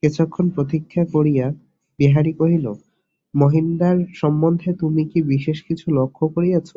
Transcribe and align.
কিছুক্ষণ 0.02 0.46
প্রতীক্ষা 0.50 1.02
করিয়া 1.14 1.46
বিহারী 1.98 2.32
কহিল, 2.32 2.66
মহিনদার 3.34 3.96
সম্বন্ধে 4.14 4.70
তুমি 4.80 5.02
কি 5.10 5.18
বিশেষ 5.32 5.58
কিছু 5.68 5.86
লক্ষ্য 5.98 6.24
করিয়াছ। 6.34 6.68